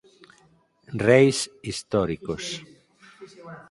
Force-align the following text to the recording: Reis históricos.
Reis 1.07 1.39
históricos. 1.71 2.45